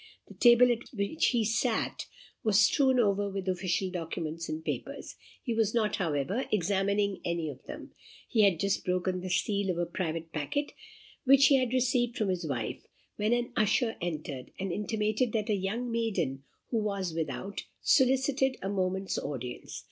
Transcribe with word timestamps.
The 0.29 0.33
table 0.33 0.71
at 0.71 0.81
which 0.95 1.27
he 1.27 1.45
sat 1.45 2.07
was 2.43 2.59
strewn 2.59 2.99
over 2.99 3.29
with 3.29 3.47
official 3.47 3.91
documents 3.91 4.49
and 4.49 4.65
papers. 4.65 5.13
He 5.43 5.53
was 5.53 5.75
not, 5.75 5.97
however, 5.97 6.47
examining 6.51 7.21
any 7.23 7.47
of 7.49 7.61
them, 7.65 7.91
but 8.33 8.41
had 8.41 8.59
just 8.59 8.83
broken 8.83 9.21
the 9.21 9.29
seal 9.29 9.69
of 9.69 9.77
a 9.77 9.85
private 9.85 10.31
packet 10.31 10.71
which 11.23 11.45
he 11.49 11.57
had 11.57 11.71
received 11.71 12.17
from 12.17 12.29
his 12.29 12.47
wife, 12.47 12.87
when 13.17 13.31
an 13.31 13.53
usher 13.55 13.95
entered, 14.01 14.49
and 14.59 14.71
intimated 14.71 15.33
that 15.33 15.51
a 15.51 15.55
young 15.55 15.91
maiden, 15.91 16.45
who 16.71 16.79
was 16.81 17.13
without, 17.13 17.65
solicited 17.83 18.57
a 18.63 18.69
moment's 18.69 19.19
audience. 19.19 19.79